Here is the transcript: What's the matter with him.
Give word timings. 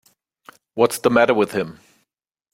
What's 0.73 0.97
the 0.97 1.11
matter 1.11 1.35
with 1.35 1.51
him. 1.51 1.77